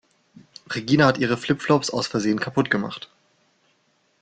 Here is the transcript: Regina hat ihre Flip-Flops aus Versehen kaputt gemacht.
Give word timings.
Regina 0.67 1.05
hat 1.05 1.19
ihre 1.19 1.37
Flip-Flops 1.37 1.91
aus 1.91 2.07
Versehen 2.07 2.39
kaputt 2.39 2.71
gemacht. 2.71 3.11